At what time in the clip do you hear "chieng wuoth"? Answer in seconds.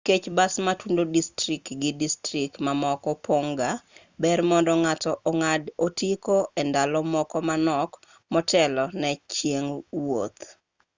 9.33-10.39